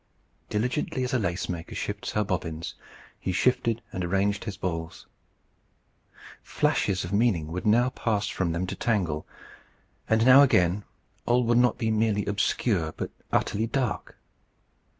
Diligently 0.49 1.03
as 1.03 1.13
a 1.13 1.19
lace 1.19 1.47
maker 1.47 1.75
shifts 1.75 2.13
her 2.13 2.23
bobbins, 2.23 2.73
he 3.19 3.31
shifted 3.31 3.83
and 3.91 4.03
arranged 4.03 4.45
his 4.45 4.57
balls. 4.57 5.05
Flashes 6.41 7.03
of 7.03 7.13
meaning 7.13 7.51
would 7.51 7.67
now 7.67 7.89
pass 7.91 8.27
from 8.27 8.51
them 8.51 8.65
to 8.65 8.75
Tangle, 8.75 9.27
and 10.09 10.25
now 10.25 10.41
again 10.41 10.85
all 11.27 11.43
would 11.43 11.57
be 11.77 11.89
not 11.91 11.95
merely 11.99 12.25
obscure, 12.25 12.91
but 12.97 13.11
utterly 13.31 13.67
dark. 13.67 14.17